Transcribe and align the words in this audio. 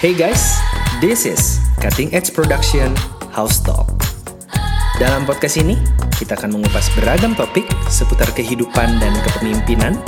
Hey 0.00 0.16
guys, 0.16 0.56
this 1.04 1.28
is 1.28 1.60
Cutting 1.76 2.08
Edge 2.16 2.32
Production 2.32 2.96
House 3.36 3.60
Talk. 3.60 3.84
Dalam 4.96 5.28
podcast 5.28 5.60
ini, 5.60 5.76
kita 6.16 6.40
akan 6.40 6.56
mengupas 6.56 6.88
beragam 6.96 7.36
topik 7.36 7.68
seputar 7.92 8.32
kehidupan 8.32 8.96
dan 8.96 9.12
kepemimpinan 9.28 10.00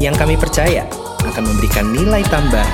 yang 0.00 0.16
kami 0.16 0.32
percaya 0.40 0.88
akan 1.28 1.44
memberikan 1.44 1.92
nilai 1.92 2.24
tambah 2.32 2.64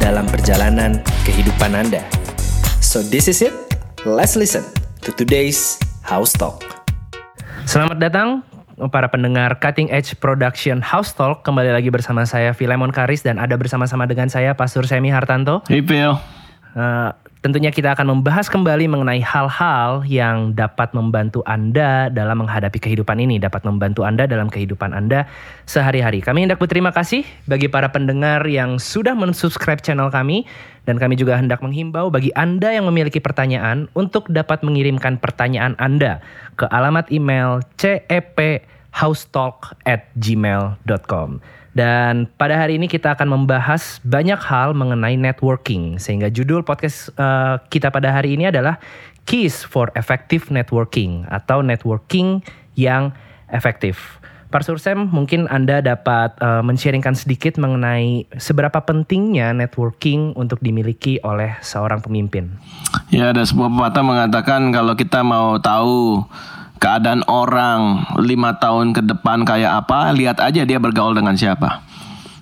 dalam 0.00 0.24
perjalanan 0.24 1.04
kehidupan 1.28 1.76
Anda. 1.76 2.00
So 2.80 3.04
this 3.04 3.28
is 3.28 3.44
it. 3.44 3.52
Let's 4.08 4.40
listen 4.40 4.64
to 5.04 5.12
today's 5.12 5.76
House 6.00 6.32
Talk. 6.32 6.64
Selamat 7.68 8.00
datang 8.00 8.40
para 8.88 9.12
pendengar 9.12 9.60
Cutting 9.60 9.92
Edge 9.92 10.16
Production 10.16 10.80
House 10.80 11.12
Talk 11.12 11.44
kembali 11.44 11.76
lagi 11.76 11.92
bersama 11.92 12.24
saya 12.24 12.56
Filemon 12.56 12.88
Karis 12.88 13.20
dan 13.20 13.36
ada 13.36 13.52
bersama-sama 13.60 14.08
dengan 14.08 14.32
saya 14.32 14.56
Pastor 14.56 14.88
Semi 14.88 15.12
Hartanto. 15.12 15.60
Hey 15.68 15.84
Phil. 15.84 16.16
Uh, 16.70 17.10
tentunya 17.42 17.74
kita 17.74 17.92
akan 17.92 18.16
membahas 18.16 18.46
kembali 18.46 18.86
mengenai 18.86 19.20
hal-hal 19.20 20.06
yang 20.06 20.54
dapat 20.54 20.94
membantu 20.94 21.42
Anda 21.44 22.08
dalam 22.08 22.46
menghadapi 22.46 22.78
kehidupan 22.78 23.18
ini, 23.20 23.42
dapat 23.42 23.66
membantu 23.66 24.06
Anda 24.06 24.24
dalam 24.30 24.46
kehidupan 24.46 24.94
Anda 24.94 25.26
sehari-hari. 25.66 26.22
Kami 26.24 26.46
hendak 26.46 26.62
berterima 26.62 26.94
kasih 26.94 27.26
bagi 27.50 27.66
para 27.66 27.90
pendengar 27.90 28.46
yang 28.46 28.78
sudah 28.78 29.12
mensubscribe 29.18 29.82
channel 29.82 30.08
kami 30.14 30.46
dan 30.90 30.98
kami 30.98 31.14
juga 31.14 31.38
hendak 31.38 31.62
menghimbau 31.62 32.10
bagi 32.10 32.34
Anda 32.34 32.74
yang 32.74 32.90
memiliki 32.90 33.22
pertanyaan 33.22 33.86
untuk 33.94 34.26
dapat 34.26 34.66
mengirimkan 34.66 35.22
pertanyaan 35.22 35.78
Anda 35.78 36.18
ke 36.58 36.66
alamat 36.66 37.14
email 37.14 37.62
cephousetalk 37.78 39.78
at. 39.86 40.10
Dan 41.70 42.26
pada 42.34 42.58
hari 42.58 42.82
ini 42.82 42.90
kita 42.90 43.14
akan 43.14 43.30
membahas 43.30 44.02
banyak 44.02 44.42
hal 44.42 44.74
mengenai 44.74 45.14
networking. 45.14 46.02
Sehingga 46.02 46.26
judul 46.26 46.66
podcast 46.66 47.14
uh, 47.14 47.62
kita 47.70 47.94
pada 47.94 48.10
hari 48.10 48.34
ini 48.34 48.50
adalah 48.50 48.82
Keys 49.30 49.62
for 49.62 49.94
Effective 49.94 50.50
Networking 50.50 51.30
atau 51.30 51.62
networking 51.62 52.42
yang 52.74 53.14
efektif. 53.54 54.18
Pak 54.50 54.66
Sursem, 54.66 55.06
mungkin 55.06 55.46
Anda 55.46 55.78
dapat 55.78 56.34
uh, 56.42 56.58
men-sharingkan 56.66 57.14
sedikit 57.14 57.54
mengenai 57.54 58.26
seberapa 58.34 58.82
pentingnya 58.82 59.54
networking 59.54 60.34
untuk 60.34 60.58
dimiliki 60.58 61.22
oleh 61.22 61.54
seorang 61.62 62.02
pemimpin. 62.02 62.50
Ya, 63.14 63.30
ada 63.30 63.46
sebuah 63.46 63.70
pepatah 63.70 64.02
mengatakan 64.02 64.74
kalau 64.74 64.98
kita 64.98 65.22
mau 65.22 65.62
tahu 65.62 66.26
keadaan 66.82 67.22
orang 67.30 68.02
lima 68.18 68.58
tahun 68.58 68.90
ke 68.90 69.06
depan 69.06 69.46
kayak 69.46 69.86
apa, 69.86 70.10
lihat 70.18 70.42
aja 70.42 70.66
dia 70.66 70.82
bergaul 70.82 71.14
dengan 71.14 71.38
siapa. 71.38 71.86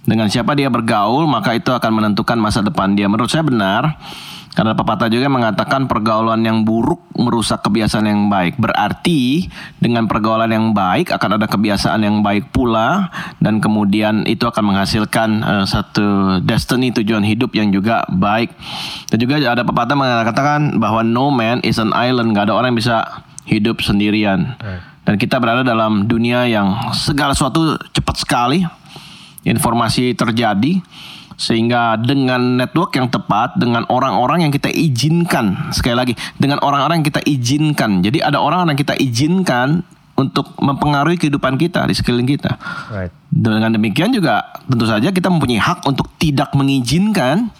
Dengan 0.08 0.32
siapa 0.32 0.56
dia 0.56 0.72
bergaul, 0.72 1.28
maka 1.28 1.52
itu 1.52 1.68
akan 1.68 1.92
menentukan 1.92 2.40
masa 2.40 2.64
depan 2.64 2.96
dia. 2.96 3.04
Menurut 3.04 3.28
saya 3.28 3.44
benar, 3.44 4.00
karena 4.58 4.74
pepatah 4.74 5.06
juga 5.06 5.30
mengatakan 5.30 5.86
pergaulan 5.86 6.42
yang 6.42 6.66
buruk 6.66 6.98
merusak 7.14 7.62
kebiasaan 7.62 8.10
yang 8.10 8.26
baik. 8.26 8.58
Berarti 8.58 9.46
dengan 9.78 10.10
pergaulan 10.10 10.50
yang 10.50 10.74
baik 10.74 11.14
akan 11.14 11.38
ada 11.38 11.46
kebiasaan 11.46 12.02
yang 12.02 12.26
baik 12.26 12.50
pula 12.50 13.06
dan 13.38 13.62
kemudian 13.62 14.26
itu 14.26 14.50
akan 14.50 14.74
menghasilkan 14.74 15.46
uh, 15.46 15.62
satu 15.62 16.42
destiny 16.42 16.90
tujuan 16.90 17.22
hidup 17.22 17.54
yang 17.54 17.70
juga 17.70 18.02
baik. 18.10 18.50
Dan 19.06 19.22
juga 19.22 19.38
ada 19.38 19.62
pepatah 19.62 19.94
mengatakan 19.94 20.74
bahwa 20.82 21.06
no 21.06 21.30
man 21.30 21.62
is 21.62 21.78
an 21.78 21.94
island, 21.94 22.34
gak 22.34 22.50
ada 22.50 22.58
orang 22.58 22.74
yang 22.74 22.82
bisa 22.82 23.22
hidup 23.46 23.78
sendirian. 23.78 24.58
Dan 25.06 25.22
kita 25.22 25.38
berada 25.38 25.62
dalam 25.62 26.10
dunia 26.10 26.50
yang 26.50 26.74
segala 26.98 27.30
sesuatu 27.30 27.78
cepat 27.94 28.26
sekali. 28.26 28.66
Informasi 29.46 30.18
terjadi 30.18 30.82
sehingga 31.38 31.94
dengan 31.94 32.58
network 32.58 32.98
yang 32.98 33.06
tepat 33.06 33.54
dengan 33.54 33.86
orang-orang 33.86 34.42
yang 34.42 34.52
kita 34.52 34.66
izinkan 34.74 35.70
sekali 35.70 35.94
lagi 35.94 36.14
dengan 36.34 36.58
orang-orang 36.66 36.98
yang 36.98 37.06
kita 37.06 37.22
izinkan 37.22 38.02
jadi 38.02 38.26
ada 38.26 38.42
orang-orang 38.42 38.74
yang 38.74 38.82
kita 38.82 38.98
izinkan 38.98 39.86
untuk 40.18 40.50
mempengaruhi 40.58 41.14
kehidupan 41.14 41.54
kita 41.54 41.86
di 41.86 41.94
sekeliling 41.94 42.26
kita 42.26 42.58
right. 42.90 43.14
dengan 43.30 43.70
demikian 43.70 44.10
juga 44.10 44.50
tentu 44.66 44.82
saja 44.90 45.14
kita 45.14 45.30
mempunyai 45.30 45.62
hak 45.62 45.86
untuk 45.86 46.10
tidak 46.18 46.50
mengizinkan 46.58 47.54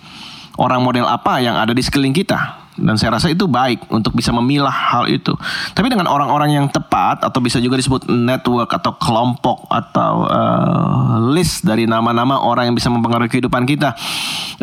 orang 0.58 0.82
model 0.82 1.06
apa 1.06 1.38
yang 1.38 1.54
ada 1.54 1.70
di 1.70 1.78
sekeliling 1.78 2.12
kita 2.12 2.68
dan 2.78 2.94
saya 2.94 3.18
rasa 3.18 3.28
itu 3.30 3.50
baik 3.50 3.90
untuk 3.90 4.14
bisa 4.14 4.30
memilah 4.30 4.72
hal 4.72 5.10
itu. 5.10 5.34
Tapi 5.74 5.90
dengan 5.90 6.06
orang-orang 6.06 6.54
yang 6.54 6.66
tepat 6.70 7.26
atau 7.26 7.42
bisa 7.42 7.58
juga 7.58 7.74
disebut 7.74 8.06
network 8.06 8.70
atau 8.70 8.94
kelompok 8.96 9.66
atau 9.66 10.12
uh, 10.30 11.17
list 11.28 11.64
dari 11.64 11.84
nama-nama 11.84 12.40
orang 12.40 12.72
yang 12.72 12.76
bisa 12.76 12.88
mempengaruhi 12.88 13.28
kehidupan 13.28 13.68
kita, 13.68 13.92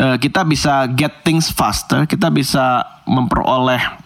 uh, 0.01 0.17
kita 0.17 0.41
bisa 0.43 0.89
get 0.91 1.21
things 1.21 1.53
faster, 1.53 2.09
kita 2.09 2.33
bisa 2.33 2.83
memperoleh 3.05 4.04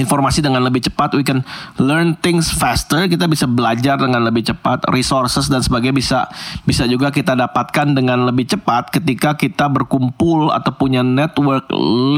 informasi 0.00 0.40
dengan 0.40 0.64
lebih 0.64 0.88
cepat, 0.88 1.12
we 1.12 1.24
can 1.24 1.44
learn 1.76 2.16
things 2.24 2.48
faster, 2.48 3.04
kita 3.04 3.28
bisa 3.28 3.44
belajar 3.44 4.00
dengan 4.00 4.24
lebih 4.24 4.48
cepat, 4.48 4.88
resources 4.88 5.52
dan 5.52 5.60
sebagainya 5.60 5.96
bisa 5.96 6.18
bisa 6.64 6.88
juga 6.88 7.12
kita 7.12 7.36
dapatkan 7.36 7.92
dengan 7.92 8.24
lebih 8.24 8.48
cepat 8.48 8.88
ketika 8.88 9.36
kita 9.36 9.68
berkumpul 9.68 10.48
atau 10.48 10.72
punya 10.72 11.04
network 11.04 11.68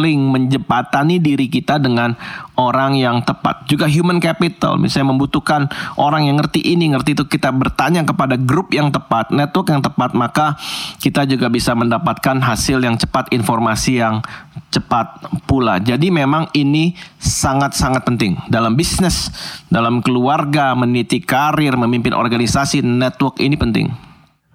link 0.02 0.22
menjembatani 0.30 1.18
diri 1.18 1.50
kita 1.50 1.82
dengan 1.82 2.14
orang 2.54 2.94
yang 2.94 3.22
tepat. 3.26 3.66
Juga 3.66 3.90
human 3.90 4.22
capital, 4.22 4.78
misalnya 4.78 5.10
membutuhkan 5.10 5.66
orang 5.98 6.30
yang 6.30 6.38
ngerti 6.38 6.62
ini, 6.62 6.94
ngerti 6.94 7.18
itu, 7.18 7.24
kita 7.26 7.50
bertanya 7.50 8.06
kepada 8.06 8.38
grup 8.38 8.70
yang 8.70 8.94
tepat, 8.94 9.34
network 9.34 9.74
yang 9.74 9.82
tepat, 9.82 10.14
maka 10.14 10.54
kita 11.02 11.26
juga 11.26 11.50
bisa 11.50 11.74
mendapatkan 11.74 12.38
hasil 12.38 12.78
yang 12.78 12.94
cepat, 12.94 13.34
informasi 13.34 13.98
yang 13.98 14.22
cepat 14.70 15.26
pula. 15.48 15.82
Jadi 15.82 16.10
memang 16.15 16.50
ini 16.54 16.94
sangat 17.19 17.65
sangat-sangat 17.65 18.03
penting 18.04 18.32
dalam 18.53 18.76
bisnis, 18.76 19.32
dalam 19.72 20.04
keluarga, 20.04 20.76
meniti 20.76 21.22
karir, 21.22 21.72
memimpin 21.78 22.12
organisasi, 22.12 22.84
network 22.84 23.41
ini 23.41 23.56
penting. 23.56 23.87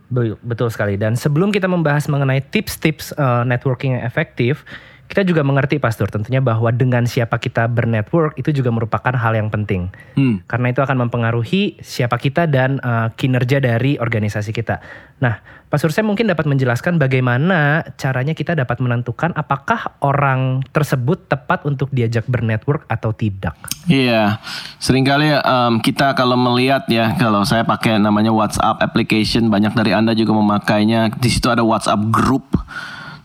Betul 0.09 0.69
sekali. 0.73 0.97
Dan 0.97 1.13
sebelum 1.13 1.53
kita 1.53 1.69
membahas 1.69 2.09
mengenai 2.09 2.41
tips-tips 2.41 3.13
uh, 3.17 3.45
networking 3.45 3.97
yang 3.97 4.03
efektif, 4.03 4.65
kita 5.09 5.25
juga 5.25 5.41
mengerti 5.41 5.81
pastor 5.81 6.05
tentunya 6.13 6.37
bahwa 6.37 6.69
dengan 6.69 7.09
siapa 7.09 7.41
kita 7.41 7.65
bernetwork 7.65 8.37
itu 8.37 8.53
juga 8.53 8.69
merupakan 8.69 9.09
hal 9.09 9.33
yang 9.33 9.49
penting 9.49 9.89
hmm. 10.13 10.45
karena 10.45 10.69
itu 10.69 10.85
akan 10.85 11.09
mempengaruhi 11.09 11.81
siapa 11.81 12.21
kita 12.21 12.45
dan 12.45 12.77
uh, 12.85 13.09
kinerja 13.17 13.57
dari 13.57 13.97
organisasi 13.97 14.53
kita. 14.53 14.77
Nah, 15.19 15.41
pastor 15.67 15.89
saya 15.89 16.05
mungkin 16.05 16.29
dapat 16.29 16.45
menjelaskan 16.45 17.01
bagaimana 17.01 17.81
caranya 17.97 18.37
kita 18.37 18.53
dapat 18.53 18.77
menentukan 18.79 19.33
apakah 19.33 19.97
orang 20.05 20.61
tersebut 20.69 21.25
tepat 21.25 21.65
untuk 21.65 21.89
diajak 21.89 22.29
bernetwork 22.29 22.85
atau 22.85 23.09
tidak. 23.09 23.57
Iya, 23.89 24.37
sering 24.77 25.03
kali 25.03 25.33
um, 25.33 25.81
kita 25.81 26.13
kalau 26.13 26.37
melihat 26.37 26.85
ya 26.85 27.17
kalau 27.17 27.41
saya 27.43 27.65
pakai 27.65 27.97
namanya 27.97 28.29
WhatsApp 28.29 28.77
application 28.79 29.49
banyak 29.49 29.73
dari 29.73 29.91
anda 29.91 30.13
juga 30.13 30.37
memakainya 30.37 31.17
di 31.17 31.29
situ 31.33 31.49
ada 31.49 31.65
WhatsApp 31.65 32.13
group 32.13 32.58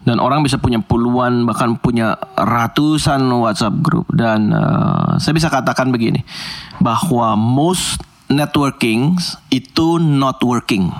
dan 0.04 0.20
orang 0.20 0.44
bisa 0.44 0.60
punya 0.60 0.78
puluhan 0.84 1.48
bahkan 1.48 1.80
punya 1.80 2.16
ratusan 2.36 3.24
WhatsApp 3.40 3.80
group 3.80 4.06
dan 4.12 4.52
uh, 4.52 5.16
saya 5.16 5.32
bisa 5.32 5.48
katakan 5.48 5.88
begini 5.88 6.20
bahwa 6.78 7.34
most 7.34 8.04
networking 8.28 9.16
itu 9.48 10.00
not 10.00 10.40
working. 10.44 10.92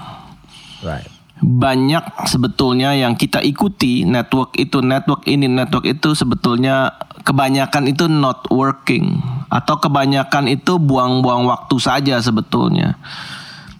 Right. 0.80 1.08
Banyak 1.44 2.24
sebetulnya 2.24 2.96
yang 2.96 3.20
kita 3.20 3.44
ikuti 3.44 4.08
network 4.08 4.56
itu 4.56 4.80
network 4.80 5.28
ini 5.28 5.44
network 5.52 5.84
itu 5.84 6.16
sebetulnya 6.16 6.96
kebanyakan 7.24 7.84
itu 7.92 8.08
not 8.08 8.48
working 8.48 9.20
atau 9.52 9.76
kebanyakan 9.76 10.48
itu 10.48 10.80
buang-buang 10.80 11.44
waktu 11.44 11.76
saja 11.76 12.16
sebetulnya. 12.24 12.96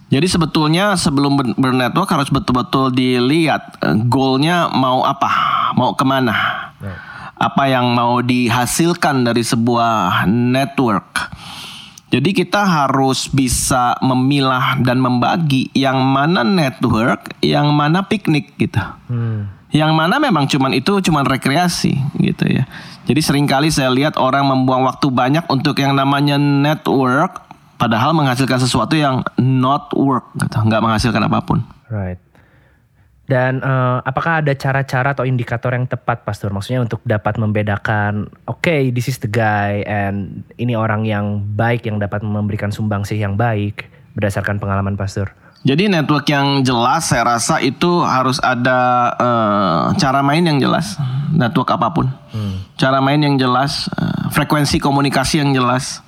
Jadi 0.05 0.27
sebetulnya 0.29 0.93
sebelum 0.93 1.57
bernetwork 1.57 2.09
harus 2.13 2.29
betul-betul 2.29 2.93
dilihat 2.93 3.81
eh, 3.81 3.97
goalnya 4.05 4.69
mau 4.69 5.01
apa, 5.01 5.29
mau 5.73 5.97
ke 5.97 6.05
mana, 6.05 6.35
apa 7.35 7.63
yang 7.67 7.91
mau 7.91 8.21
dihasilkan 8.21 9.25
dari 9.25 9.41
sebuah 9.41 10.29
network. 10.29 11.33
Jadi 12.13 12.31
kita 12.31 12.63
harus 12.63 13.27
bisa 13.27 13.97
memilah 13.99 14.79
dan 14.79 15.01
membagi 15.01 15.67
yang 15.75 15.99
mana 15.99 16.45
network, 16.45 17.33
yang 17.43 17.73
mana 17.73 18.05
piknik 18.05 18.55
gitu. 18.55 18.79
Hmm. 19.09 19.51
Yang 19.73 19.91
mana 19.91 20.15
memang 20.21 20.47
cuman 20.47 20.71
itu 20.71 21.01
cuman 21.01 21.27
rekreasi 21.27 21.97
gitu 22.23 22.45
ya. 22.47 22.63
Jadi 23.03 23.19
sering 23.19 23.43
kali 23.49 23.67
saya 23.67 23.91
lihat 23.91 24.15
orang 24.15 24.47
membuang 24.47 24.87
waktu 24.87 25.11
banyak 25.11 25.43
untuk 25.51 25.75
yang 25.81 25.97
namanya 25.97 26.39
network 26.39 27.43
padahal 27.75 28.15
menghasilkan 28.15 28.59
sesuatu 28.59 28.95
yang 28.95 29.21
not 29.39 29.91
work 29.95 30.31
gitu, 30.35 30.57
nggak 30.57 30.81
menghasilkan 30.83 31.21
apa 31.25 31.39
pun. 31.43 31.59
Right. 31.91 32.19
Dan 33.25 33.57
uh, 33.65 34.05
apakah 34.05 34.45
ada 34.45 34.53
cara-cara 34.53 35.17
atau 35.17 35.25
indikator 35.25 35.73
yang 35.73 35.89
tepat, 35.89 36.21
Pastor? 36.21 36.53
Maksudnya 36.53 36.85
untuk 36.85 37.01
dapat 37.09 37.41
membedakan, 37.41 38.29
oke, 38.45 38.61
okay, 38.61 38.93
this 38.93 39.09
is 39.09 39.17
the 39.17 39.25
guy, 39.25 39.81
and 39.89 40.45
ini 40.61 40.77
orang 40.77 41.09
yang 41.09 41.41
baik 41.57 41.89
yang 41.89 41.97
dapat 41.97 42.21
memberikan 42.21 42.69
sumbangsih 42.69 43.17
yang 43.17 43.33
baik 43.33 43.89
berdasarkan 44.13 44.61
pengalaman 44.61 44.93
Pastor. 44.93 45.33
Jadi 45.65 45.89
network 45.89 46.29
yang 46.29 46.61
jelas 46.61 47.09
saya 47.09 47.25
rasa 47.25 47.57
itu 47.57 48.05
harus 48.05 48.37
ada 48.45 49.09
uh, 49.17 49.83
cara 49.97 50.21
main 50.21 50.45
yang 50.45 50.61
jelas, 50.61 50.93
network 51.33 51.73
apa 51.73 51.89
pun. 51.89 52.05
Hmm. 52.29 52.61
Cara 52.77 53.01
main 53.01 53.17
yang 53.17 53.41
jelas, 53.41 53.89
uh, 53.97 54.29
frekuensi 54.29 54.77
komunikasi 54.77 55.41
yang 55.41 55.49
jelas, 55.57 56.05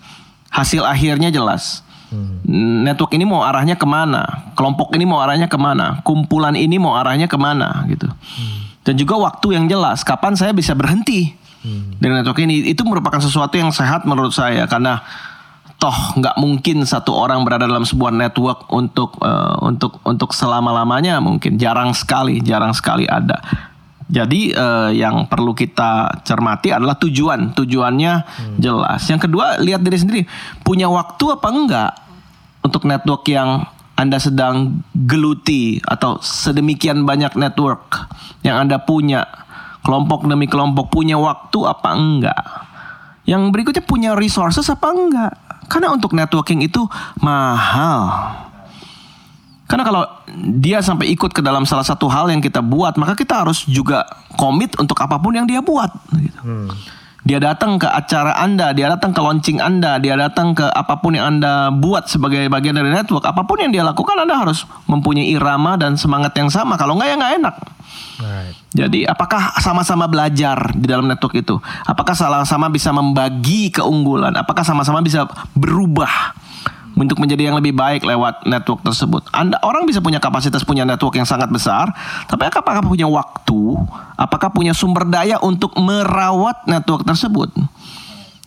hasil 0.57 0.81
akhirnya 0.81 1.29
jelas. 1.29 1.85
Hmm. 2.09 2.41
Network 2.87 3.13
ini 3.13 3.27
mau 3.27 3.45
arahnya 3.45 3.77
ke 3.77 3.85
mana? 3.85 4.49
Kelompok 4.57 4.95
ini 4.97 5.05
mau 5.05 5.21
arahnya 5.21 5.45
ke 5.45 5.59
mana? 5.59 6.01
Kumpulan 6.01 6.57
ini 6.57 6.81
mau 6.81 6.97
arahnya 6.97 7.29
ke 7.29 7.37
mana? 7.37 7.85
Gitu. 7.85 8.09
Hmm. 8.09 8.57
Dan 8.81 8.95
juga 8.97 9.19
waktu 9.19 9.59
yang 9.59 9.69
jelas, 9.69 10.01
kapan 10.01 10.33
saya 10.33 10.55
bisa 10.55 10.73
berhenti 10.73 11.35
hmm. 11.61 12.01
dengan 12.01 12.23
network 12.23 12.41
ini? 12.41 12.71
Itu 12.71 12.87
merupakan 12.87 13.19
sesuatu 13.21 13.59
yang 13.59 13.69
sehat 13.69 14.07
menurut 14.07 14.33
saya 14.33 14.65
karena 14.65 15.03
toh 15.77 15.93
nggak 16.17 16.41
mungkin 16.41 16.81
satu 16.89 17.13
orang 17.13 17.45
berada 17.45 17.69
dalam 17.69 17.85
sebuah 17.85 18.09
network 18.09 18.65
untuk 18.73 19.13
uh, 19.21 19.61
untuk 19.61 20.01
untuk 20.01 20.33
selama 20.33 20.73
lamanya 20.73 21.21
mungkin 21.21 21.61
jarang 21.61 21.93
sekali 21.93 22.41
jarang 22.41 22.73
sekali 22.73 23.05
ada 23.05 23.37
jadi 24.07 24.55
uh, 24.55 24.89
yang 24.95 25.27
perlu 25.27 25.51
kita 25.51 26.23
cermati 26.23 26.71
adalah 26.71 26.95
tujuan. 26.95 27.51
Tujuannya 27.51 28.13
hmm. 28.23 28.57
jelas. 28.63 29.03
Yang 29.11 29.27
kedua 29.27 29.59
lihat 29.59 29.83
diri 29.83 29.99
sendiri. 29.99 30.21
Punya 30.63 30.87
waktu 30.87 31.35
apa 31.35 31.47
enggak 31.51 31.91
untuk 32.63 32.87
network 32.87 33.27
yang 33.27 33.67
anda 33.99 34.15
sedang 34.21 34.79
geluti 34.95 35.83
atau 35.83 36.23
sedemikian 36.23 37.03
banyak 37.03 37.35
network 37.35 38.07
yang 38.47 38.63
anda 38.63 38.79
punya? 38.79 39.27
Kelompok 39.83 40.27
demi 40.27 40.47
kelompok 40.47 40.91
punya 40.91 41.19
waktu 41.19 41.59
apa 41.67 41.89
enggak? 41.91 42.43
Yang 43.27 43.43
berikutnya 43.51 43.83
punya 43.83 44.11
resources 44.15 44.71
apa 44.71 44.87
enggak? 44.87 45.33
Karena 45.67 45.91
untuk 45.91 46.15
networking 46.15 46.63
itu 46.63 46.87
mahal. 47.19 48.46
Karena 49.67 49.83
kalau 49.83 50.03
dia 50.55 50.79
sampai 50.79 51.11
ikut 51.11 51.35
ke 51.35 51.43
dalam 51.43 51.67
salah 51.67 51.83
satu 51.83 52.07
hal 52.07 52.31
yang 52.31 52.39
kita 52.39 52.63
buat, 52.63 52.95
maka 52.95 53.19
kita 53.19 53.43
harus 53.43 53.67
juga 53.67 54.07
komit 54.39 54.71
untuk 54.79 54.95
apa 55.03 55.19
pun 55.19 55.35
yang 55.35 55.43
dia 55.43 55.59
buat. 55.59 55.91
Gitu. 56.15 56.39
Hmm. 56.39 56.71
Dia 57.27 57.43
datang 57.43 57.75
ke 57.75 57.83
acara 57.83 58.39
Anda, 58.39 58.71
dia 58.71 58.87
datang 58.87 59.11
ke 59.11 59.19
launching 59.19 59.59
Anda, 59.59 59.99
dia 59.99 60.15
datang 60.15 60.55
ke 60.55 60.63
apa 60.63 61.03
pun 61.03 61.11
yang 61.11 61.35
Anda 61.35 61.67
buat 61.75 62.07
sebagai 62.07 62.47
bagian 62.47 62.79
dari 62.79 62.87
network. 62.87 63.27
Apa 63.27 63.43
pun 63.43 63.59
yang 63.59 63.75
dia 63.75 63.83
lakukan, 63.83 64.15
Anda 64.15 64.39
harus 64.39 64.63
mempunyai 64.87 65.35
irama 65.35 65.75
dan 65.75 65.99
semangat 65.99 66.31
yang 66.39 66.47
sama. 66.47 66.79
Kalau 66.79 66.95
enggak 66.95 67.11
ya 67.11 67.15
nggak 67.19 67.33
enak. 67.43 67.55
Right. 68.23 68.55
Jadi 68.71 69.03
apakah 69.03 69.59
sama-sama 69.59 70.07
belajar 70.07 70.71
di 70.71 70.87
dalam 70.87 71.11
network 71.11 71.35
itu? 71.35 71.59
Apakah 71.83 72.15
sama-sama 72.15 72.71
bisa 72.71 72.95
membagi 72.95 73.75
keunggulan? 73.75 74.31
Apakah 74.31 74.63
sama-sama 74.63 75.03
bisa 75.03 75.27
berubah 75.51 76.31
untuk 76.97 77.21
menjadi 77.21 77.53
yang 77.53 77.55
lebih 77.61 77.77
baik 77.77 78.01
lewat 78.01 78.49
network 78.49 78.81
tersebut? 78.81 79.23
Anda 79.29 79.61
orang 79.61 79.85
bisa 79.85 80.01
punya 80.01 80.17
kapasitas 80.17 80.65
punya 80.65 80.83
network 80.83 81.15
yang 81.15 81.29
sangat 81.29 81.47
besar, 81.53 81.93
tapi 82.25 82.49
apakah 82.49 82.81
punya 82.81 83.05
waktu? 83.05 83.77
Apakah 84.17 84.49
punya 84.49 84.73
sumber 84.73 85.05
daya 85.05 85.37
untuk 85.39 85.77
merawat 85.77 86.65
network 86.65 87.05
tersebut? 87.05 87.53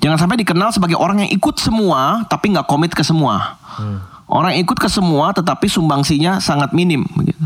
Jangan 0.00 0.16
sampai 0.16 0.40
dikenal 0.40 0.72
sebagai 0.72 0.96
orang 0.96 1.22
yang 1.24 1.30
ikut 1.30 1.60
semua 1.60 2.24
tapi 2.26 2.50
nggak 2.50 2.66
komit 2.66 2.90
ke 2.90 3.04
semua. 3.04 3.60
Hmm. 3.78 4.00
Orang 4.26 4.56
yang 4.56 4.64
ikut 4.64 4.80
ke 4.80 4.88
semua 4.88 5.30
tetapi 5.36 5.68
sumbangsinya 5.68 6.40
sangat 6.40 6.72
minim 6.72 7.04
begitu. 7.14 7.44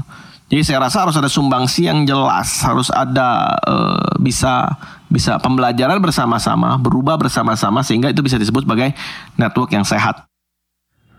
Jadi 0.54 0.62
saya 0.62 0.86
rasa 0.86 1.02
harus 1.02 1.16
ada 1.18 1.26
sumbangsi 1.26 1.90
yang 1.90 2.06
jelas, 2.06 2.62
harus 2.62 2.92
ada 2.92 3.58
uh, 3.66 4.14
bisa 4.22 4.70
bisa 5.10 5.40
pembelajaran 5.42 5.98
bersama-sama, 5.98 6.78
berubah 6.78 7.18
bersama-sama 7.18 7.82
sehingga 7.82 8.12
itu 8.12 8.22
bisa 8.22 8.38
disebut 8.38 8.62
sebagai 8.62 8.94
network 9.34 9.74
yang 9.74 9.82
sehat. 9.82 10.22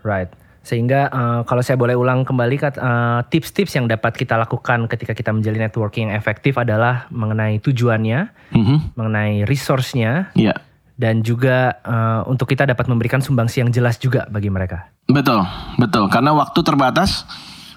Right. 0.06 0.30
Sehingga 0.66 1.10
uh, 1.10 1.40
kalau 1.46 1.62
saya 1.62 1.78
boleh 1.78 1.94
ulang 1.94 2.26
kembali 2.26 2.58
uh, 2.58 3.22
tips-tips 3.30 3.78
yang 3.78 3.86
dapat 3.86 4.18
kita 4.18 4.34
lakukan 4.34 4.90
ketika 4.90 5.14
kita 5.14 5.30
menjalin 5.30 5.66
networking 5.66 6.10
yang 6.10 6.14
efektif 6.18 6.58
adalah 6.58 7.06
mengenai 7.14 7.62
tujuannya, 7.62 8.30
mm-hmm. 8.50 8.78
mengenai 8.98 9.46
resource-nya, 9.46 10.34
yeah. 10.34 10.58
dan 10.98 11.22
juga 11.22 11.78
uh, 11.86 12.26
untuk 12.26 12.50
kita 12.50 12.66
dapat 12.66 12.86
memberikan 12.90 13.22
sumbangsi 13.22 13.62
yang 13.62 13.70
jelas 13.70 13.98
juga 14.02 14.26
bagi 14.26 14.50
mereka. 14.50 14.90
Betul, 15.06 15.46
betul. 15.78 16.10
Karena 16.10 16.34
waktu 16.34 16.58
terbatas 16.66 17.22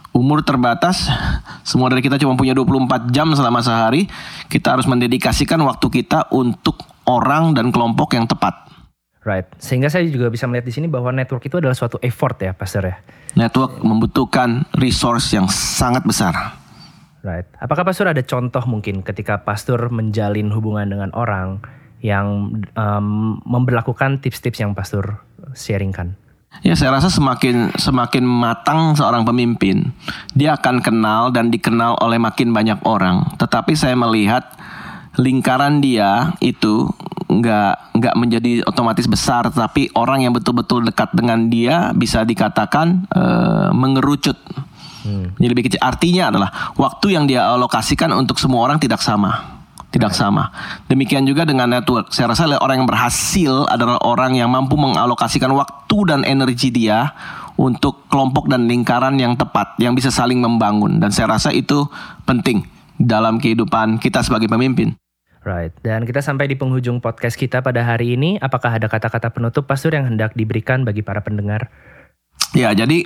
umur 0.09 0.41
terbatas, 0.41 1.05
semua 1.61 1.93
dari 1.93 2.01
kita 2.01 2.17
cuma 2.17 2.33
punya 2.33 2.57
24 2.57 3.13
jam 3.13 3.29
selama 3.37 3.61
sehari, 3.61 4.09
kita 4.49 4.73
harus 4.73 4.89
mendedikasikan 4.89 5.61
waktu 5.61 6.01
kita 6.01 6.25
untuk 6.33 6.81
orang 7.05 7.53
dan 7.53 7.69
kelompok 7.69 8.17
yang 8.17 8.25
tepat. 8.25 8.69
Right. 9.29 9.45
Sehingga 9.61 9.93
saya 9.93 10.09
juga 10.09 10.33
bisa 10.33 10.49
melihat 10.49 10.65
di 10.65 10.73
sini 10.73 10.89
bahwa 10.89 11.13
network 11.13 11.45
itu 11.45 11.61
adalah 11.61 11.77
suatu 11.77 12.01
effort 12.01 12.41
ya, 12.41 12.57
Pastor 12.57 12.89
ya. 12.89 12.97
Network 13.37 13.77
membutuhkan 13.85 14.65
resource 14.73 15.37
yang 15.37 15.45
sangat 15.45 16.01
besar. 16.01 16.33
Right. 17.21 17.45
Apakah 17.61 17.85
Pastor 17.85 18.09
ada 18.09 18.25
contoh 18.25 18.65
mungkin 18.65 19.05
ketika 19.05 19.45
Pastor 19.45 19.93
menjalin 19.93 20.49
hubungan 20.49 20.89
dengan 20.89 21.13
orang 21.13 21.61
yang 22.01 22.57
um, 22.73 23.37
memperlakukan 23.45 24.25
tips-tips 24.25 24.65
yang 24.65 24.73
Pastor 24.73 25.21
sharingkan? 25.53 26.17
Ya 26.65 26.73
saya 26.73 26.97
rasa 26.97 27.13
semakin 27.13 27.77
semakin 27.77 28.25
matang 28.25 28.97
seorang 28.97 29.21
pemimpin, 29.21 29.93
dia 30.33 30.57
akan 30.57 30.81
kenal 30.81 31.29
dan 31.29 31.53
dikenal 31.53 32.01
oleh 32.01 32.17
makin 32.17 32.49
banyak 32.49 32.81
orang. 32.89 33.37
Tetapi 33.37 33.77
saya 33.77 33.93
melihat 33.93 34.57
lingkaran 35.21 35.85
dia 35.85 36.33
itu 36.41 36.89
nggak 37.29 37.93
nggak 37.93 38.15
menjadi 38.17 38.51
otomatis 38.65 39.05
besar, 39.05 39.47
tapi 39.53 39.93
orang 39.93 40.25
yang 40.25 40.33
betul-betul 40.33 40.81
dekat 40.81 41.13
dengan 41.13 41.45
dia 41.47 41.93
bisa 41.93 42.25
dikatakan 42.25 43.05
uh, 43.13 43.69
mengerucut. 43.69 44.35
Hmm. 45.05 45.31
Jadi 45.37 45.47
lebih 45.47 45.63
kecil. 45.69 45.79
Artinya 45.79 46.33
adalah 46.33 46.49
waktu 46.75 47.15
yang 47.15 47.29
dia 47.29 47.45
alokasikan 47.45 48.11
untuk 48.17 48.41
semua 48.41 48.65
orang 48.65 48.81
tidak 48.81 48.99
sama 48.99 49.59
tidak 49.89 50.13
sama. 50.13 50.53
Demikian 50.85 51.25
juga 51.25 51.45
dengan 51.45 51.65
network. 51.65 52.13
Saya 52.13 52.29
rasa 52.29 52.45
orang 52.61 52.85
yang 52.85 52.89
berhasil 52.89 53.65
adalah 53.65 53.97
orang 54.05 54.37
yang 54.37 54.49
mampu 54.49 54.77
mengalokasikan 54.77 55.49
waktu 55.53 55.97
dan 56.05 56.21
energi 56.29 56.69
dia 56.69 57.09
untuk 57.57 58.05
kelompok 58.07 58.47
dan 58.47 58.69
lingkaran 58.69 59.17
yang 59.17 59.33
tepat, 59.33 59.75
yang 59.81 59.97
bisa 59.97 60.13
saling 60.13 60.39
membangun. 60.39 61.01
Dan 61.01 61.09
saya 61.09 61.35
rasa 61.35 61.49
itu 61.51 61.89
penting 62.23 62.63
dalam 63.01 63.41
kehidupan 63.41 63.97
kita 63.97 64.21
sebagai 64.21 64.45
pemimpin. 64.45 64.93
Right. 65.49 65.73
Dan 65.81 66.05
kita 66.05 66.21
sampai 66.21 66.45
di 66.45 66.53
penghujung 66.53 67.01
podcast 67.01 67.33
kita 67.33 67.65
pada 67.65 67.81
hari 67.81 68.13
ini. 68.13 68.37
Apakah 68.37 68.77
ada 68.77 68.85
kata-kata 68.85 69.33
penutup 69.33 69.65
pastor 69.65 69.97
yang 69.97 70.05
hendak 70.05 70.37
diberikan 70.37 70.85
bagi 70.85 71.01
para 71.01 71.25
pendengar? 71.25 71.73
Ya, 72.53 72.69
jadi 72.69 73.01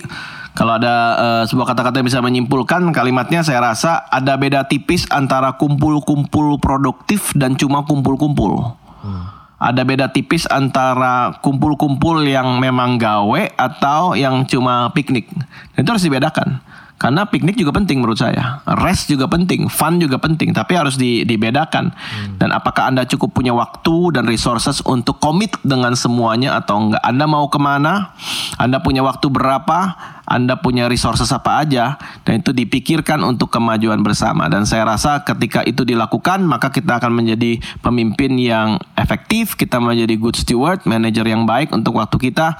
kalau 0.52 0.76
ada 0.76 0.96
uh, 1.16 1.44
sebuah 1.48 1.72
kata-kata 1.72 2.04
yang 2.04 2.08
bisa 2.12 2.20
menyimpulkan 2.20 2.84
kalimatnya 2.92 3.48
saya 3.48 3.64
rasa 3.64 4.04
ada 4.12 4.36
beda 4.36 4.68
tipis 4.68 5.08
antara 5.08 5.56
kumpul-kumpul 5.56 6.60
produktif 6.60 7.32
dan 7.40 7.56
cuma 7.56 7.88
kumpul-kumpul. 7.88 8.76
Hmm. 9.00 9.24
Ada 9.64 9.88
beda 9.88 10.12
tipis 10.12 10.44
antara 10.52 11.40
kumpul-kumpul 11.40 12.28
yang 12.28 12.60
memang 12.60 13.00
gawe 13.00 13.56
atau 13.56 14.20
yang 14.20 14.44
cuma 14.44 14.92
piknik. 14.92 15.32
Itu 15.80 15.96
harus 15.96 16.04
dibedakan. 16.04 16.60
Karena 17.04 17.28
piknik 17.28 17.60
juga 17.60 17.76
penting 17.76 18.00
menurut 18.00 18.16
saya. 18.16 18.64
Rest 18.80 19.12
juga 19.12 19.28
penting, 19.28 19.68
fun 19.68 20.00
juga 20.00 20.16
penting, 20.24 20.56
tapi 20.56 20.80
harus 20.80 20.96
di, 20.96 21.28
dibedakan. 21.28 21.92
Hmm. 21.92 22.40
Dan 22.40 22.56
apakah 22.56 22.88
Anda 22.88 23.04
cukup 23.04 23.36
punya 23.36 23.52
waktu 23.52 24.16
dan 24.16 24.24
resources 24.24 24.80
untuk 24.88 25.20
komit 25.20 25.52
dengan 25.68 26.00
semuanya 26.00 26.56
atau 26.56 26.80
enggak? 26.80 27.04
Anda 27.04 27.28
mau 27.28 27.52
ke 27.52 27.60
mana? 27.60 28.16
Anda 28.56 28.80
punya 28.80 29.04
waktu 29.04 29.28
berapa? 29.28 30.00
Anda 30.24 30.56
punya 30.64 30.88
resources 30.88 31.28
apa 31.36 31.68
aja? 31.68 32.00
Dan 32.24 32.40
itu 32.40 32.56
dipikirkan 32.56 33.20
untuk 33.28 33.52
kemajuan 33.52 34.00
bersama. 34.00 34.48
Dan 34.48 34.64
saya 34.64 34.88
rasa 34.88 35.28
ketika 35.28 35.60
itu 35.68 35.84
dilakukan, 35.84 36.40
maka 36.48 36.72
kita 36.72 37.04
akan 37.04 37.12
menjadi 37.20 37.60
pemimpin 37.84 38.40
yang 38.40 38.80
efektif, 38.96 39.60
kita 39.60 39.84
menjadi 39.84 40.16
good 40.16 40.40
steward, 40.40 40.88
manager 40.88 41.28
yang 41.28 41.44
baik 41.44 41.76
untuk 41.76 42.00
waktu 42.00 42.32
kita, 42.32 42.56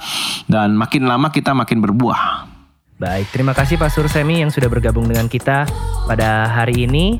dan 0.52 0.76
makin 0.76 1.08
lama 1.08 1.32
kita 1.32 1.56
makin 1.56 1.80
berbuah. 1.80 2.53
Baik, 2.94 3.26
terima 3.34 3.50
kasih 3.50 3.74
Pak 3.74 3.90
Sursemi 3.90 4.38
yang 4.38 4.54
sudah 4.54 4.70
bergabung 4.70 5.10
dengan 5.10 5.26
kita 5.26 5.66
pada 6.06 6.46
hari 6.46 6.86
ini. 6.86 7.18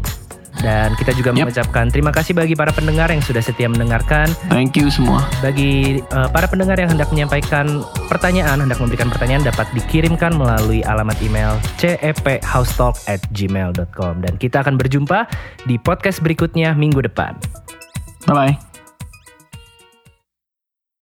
Dan 0.54 0.94
kita 0.94 1.10
juga 1.18 1.34
yep. 1.34 1.50
mengucapkan 1.50 1.90
terima 1.90 2.14
kasih 2.14 2.30
bagi 2.30 2.54
para 2.54 2.70
pendengar 2.70 3.10
yang 3.10 3.18
sudah 3.18 3.42
setia 3.42 3.66
mendengarkan. 3.66 4.30
Thank 4.48 4.78
you 4.78 4.86
semua. 4.86 5.26
Bagi 5.42 5.98
uh, 6.14 6.30
para 6.30 6.46
pendengar 6.46 6.78
yang 6.78 6.94
hendak 6.94 7.10
menyampaikan 7.10 7.82
pertanyaan, 8.06 8.62
hendak 8.62 8.78
memberikan 8.78 9.10
pertanyaan 9.10 9.42
dapat 9.42 9.66
dikirimkan 9.74 10.30
melalui 10.38 10.86
alamat 10.86 11.18
email 11.26 11.58
cephousetalk 11.76 12.94
at 13.10 13.20
gmail.com. 13.34 14.22
Dan 14.22 14.38
kita 14.38 14.62
akan 14.62 14.78
berjumpa 14.78 15.26
di 15.66 15.74
podcast 15.76 16.22
berikutnya 16.22 16.70
minggu 16.72 17.02
depan. 17.02 17.34
Bye-bye. 18.30 18.73